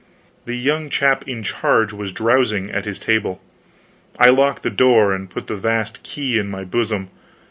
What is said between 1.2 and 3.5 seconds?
in charge was drowsing at his table.